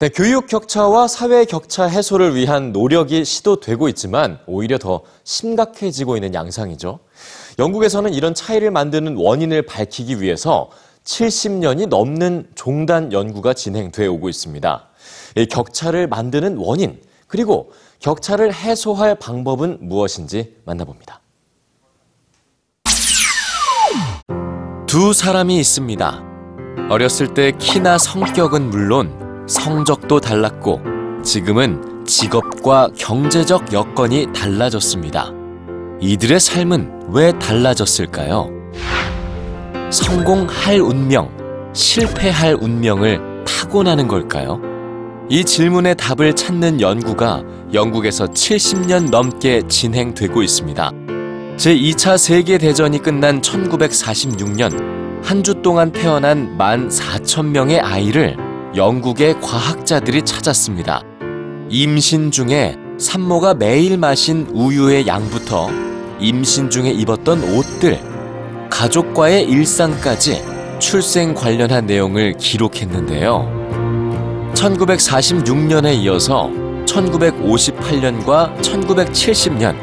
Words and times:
네, 0.00 0.08
교육 0.08 0.46
격차와 0.46 1.08
사회 1.08 1.44
격차 1.44 1.84
해소를 1.84 2.34
위한 2.34 2.72
노력이 2.72 3.22
시도되고 3.22 3.86
있지만 3.90 4.38
오히려 4.46 4.78
더 4.78 5.02
심각해지고 5.24 6.16
있는 6.16 6.32
양상이죠. 6.32 7.00
영국에서는 7.58 8.14
이런 8.14 8.32
차이를 8.32 8.70
만드는 8.70 9.16
원인을 9.18 9.66
밝히기 9.66 10.22
위해서 10.22 10.70
70년이 11.04 11.88
넘는 11.88 12.48
종단 12.54 13.12
연구가 13.12 13.52
진행돼 13.52 14.06
오고 14.06 14.30
있습니다. 14.30 14.88
이 15.36 15.44
격차를 15.44 16.06
만드는 16.06 16.56
원인, 16.56 17.02
그리고 17.26 17.70
격차를 17.98 18.54
해소할 18.54 19.16
방법은 19.16 19.80
무엇인지 19.82 20.56
만나봅니다. 20.64 21.20
두 24.86 25.12
사람이 25.12 25.58
있습니다. 25.58 26.22
어렸을 26.88 27.34
때 27.34 27.52
키나 27.58 27.98
성격은 27.98 28.70
물론 28.70 29.29
성적도 29.50 30.20
달랐고 30.20 30.80
지금은 31.24 32.04
직업과 32.06 32.90
경제적 32.96 33.72
여건이 33.72 34.28
달라졌습니다. 34.32 35.32
이들의 36.00 36.38
삶은 36.38 37.08
왜 37.08 37.36
달라졌을까요? 37.36 38.48
성공할 39.90 40.78
운명, 40.80 41.32
실패할 41.72 42.58
운명을 42.60 43.44
타고나는 43.44 44.06
걸까요? 44.06 44.60
이 45.28 45.44
질문의 45.44 45.96
답을 45.96 46.36
찾는 46.36 46.80
연구가 46.80 47.42
영국에서 47.74 48.26
70년 48.26 49.10
넘게 49.10 49.62
진행되고 49.66 50.44
있습니다. 50.44 50.92
제2차 51.56 52.16
세계대전이 52.16 53.02
끝난 53.02 53.40
1946년 53.40 55.00
한 55.24 55.42
주 55.42 55.54
동안 55.60 55.90
태어난 55.90 56.56
만 56.56 56.88
4천 56.88 57.46
명의 57.46 57.80
아이를 57.80 58.36
영국의 58.76 59.40
과학자들이 59.40 60.22
찾았습니다. 60.22 61.02
임신 61.70 62.30
중에 62.30 62.76
산모가 62.98 63.54
매일 63.54 63.98
마신 63.98 64.46
우유의 64.52 65.08
양부터 65.08 65.70
임신 66.20 66.70
중에 66.70 66.90
입었던 66.90 67.42
옷들, 67.54 67.98
가족과의 68.70 69.44
일상까지 69.44 70.44
출생 70.78 71.34
관련한 71.34 71.86
내용을 71.86 72.36
기록했는데요. 72.36 73.58
1946년에 74.54 75.96
이어서 76.02 76.48
1958년과 76.86 78.56
1970년, 78.60 79.76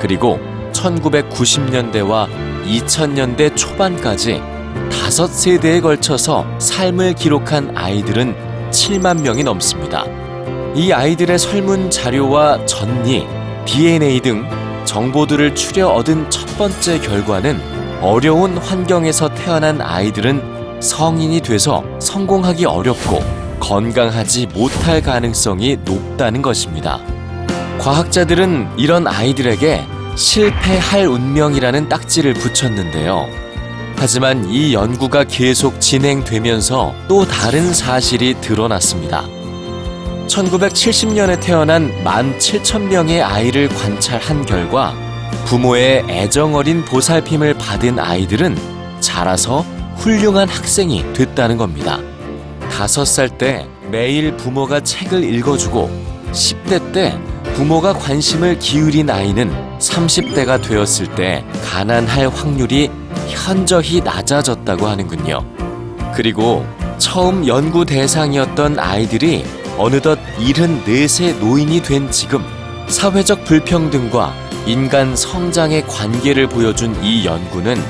그리고 0.00 0.40
1990년대와 0.72 2.28
2000년대 2.64 3.56
초반까지 3.56 4.40
다섯 5.12 5.26
세대에 5.26 5.82
걸쳐서 5.82 6.46
삶을 6.58 7.12
기록한 7.12 7.76
아이들은 7.76 8.34
7만 8.70 9.20
명이 9.20 9.44
넘습니다. 9.44 10.06
이 10.74 10.90
아이들의 10.90 11.38
설문 11.38 11.90
자료와 11.90 12.64
전리, 12.64 13.26
DNA 13.66 14.20
등 14.20 14.48
정보들을 14.86 15.54
추려 15.54 15.88
얻은 15.88 16.30
첫 16.30 16.46
번째 16.56 16.98
결과는 16.98 17.60
어려운 18.00 18.56
환경에서 18.56 19.28
태어난 19.34 19.82
아이들은 19.82 20.80
성인이 20.80 21.42
돼서 21.42 21.84
성공하기 22.00 22.64
어렵고 22.64 23.20
건강하지 23.60 24.46
못할 24.54 25.02
가능성이 25.02 25.76
높다는 25.84 26.40
것입니다. 26.40 26.98
과학자들은 27.78 28.78
이런 28.78 29.06
아이들에게 29.06 29.84
실패할 30.16 31.06
운명이라는 31.06 31.90
딱지를 31.90 32.32
붙였는데요. 32.32 33.51
하지만 34.02 34.50
이 34.50 34.74
연구가 34.74 35.22
계속 35.22 35.80
진행되면서 35.80 36.92
또 37.06 37.24
다른 37.24 37.72
사실이 37.72 38.34
드러났습니다. 38.40 39.28
1970년에 40.26 41.40
태어난 41.40 41.88
17,000명의 42.02 43.22
아이를 43.22 43.68
관찰한 43.68 44.44
결과 44.44 44.92
부모의 45.44 46.04
애정 46.08 46.56
어린 46.56 46.84
보살핌을 46.84 47.54
받은 47.54 48.00
아이들은 48.00 48.56
자라서 48.98 49.60
훌륭한 49.98 50.48
학생이 50.48 51.12
됐다는 51.12 51.56
겁니다. 51.56 52.00
5살 52.70 53.38
때 53.38 53.68
매일 53.92 54.36
부모가 54.36 54.80
책을 54.80 55.22
읽어주고 55.22 55.88
10대 56.32 56.92
때 56.92 57.16
부모가 57.54 57.92
관심을 57.92 58.58
기울인 58.58 59.10
아이는 59.10 59.71
30대가 59.82 60.62
되었을 60.62 61.14
때 61.14 61.44
가난할 61.64 62.28
확률이 62.28 62.90
현저히 63.28 64.00
낮아졌다고 64.00 64.86
하는군요. 64.86 65.44
그리고 66.14 66.64
처음 66.98 67.46
연구 67.46 67.84
대상이었던 67.84 68.78
아이들이 68.78 69.44
어느덧 69.78 70.18
74세 70.38 71.38
노인이 71.38 71.82
된 71.82 72.10
지금 72.10 72.44
사회적 72.86 73.44
불평등과 73.44 74.34
인간 74.66 75.16
성장의 75.16 75.86
관계를 75.88 76.46
보여준 76.46 76.96
이 77.02 77.24
연구는 77.26 77.82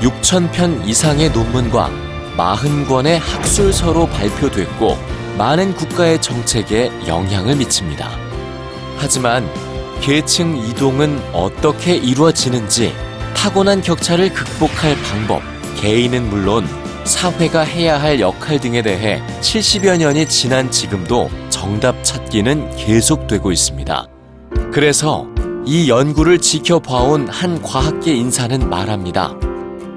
6,000편 0.00 0.86
이상의 0.86 1.30
논문과 1.30 1.90
40권의 2.36 3.18
학술서로 3.18 4.06
발표됐고 4.08 4.96
많은 5.38 5.74
국가의 5.74 6.20
정책에 6.20 6.90
영향을 7.06 7.56
미칩니다. 7.56 8.10
하지만 8.96 9.48
계층 10.00 10.56
이동은 10.56 11.20
어떻게 11.32 11.94
이루어지는지 11.96 12.94
타고난 13.36 13.82
격차를 13.82 14.32
극복할 14.32 14.96
방법, 15.02 15.42
개인은 15.80 16.28
물론 16.30 16.66
사회가 17.04 17.60
해야 17.60 18.00
할 18.00 18.20
역할 18.20 18.60
등에 18.60 18.82
대해 18.82 19.22
70여 19.40 19.98
년이 19.98 20.28
지난 20.28 20.70
지금도 20.70 21.30
정답 21.48 22.02
찾기는 22.04 22.76
계속되고 22.76 23.50
있습니다. 23.52 24.06
그래서 24.72 25.26
이 25.64 25.88
연구를 25.88 26.38
지켜봐온 26.38 27.28
한 27.28 27.62
과학계 27.62 28.14
인사는 28.14 28.68
말합니다. 28.68 29.34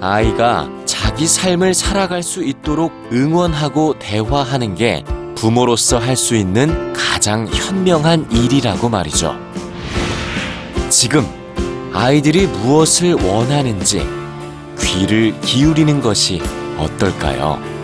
아이가 0.00 0.68
자기 0.84 1.26
삶을 1.26 1.74
살아갈 1.74 2.22
수 2.22 2.44
있도록 2.44 2.92
응원하고 3.12 3.98
대화하는 3.98 4.74
게 4.74 5.04
부모로서 5.34 5.98
할 5.98 6.16
수 6.16 6.34
있는 6.34 6.92
가장 6.92 7.46
현명한 7.46 8.30
일이라고 8.30 8.88
말이죠. 8.88 9.47
지금 10.90 11.26
아이들이 11.92 12.46
무엇을 12.46 13.14
원하는지 13.14 14.06
귀를 14.80 15.38
기울이는 15.40 16.00
것이 16.00 16.40
어떨까요? 16.78 17.77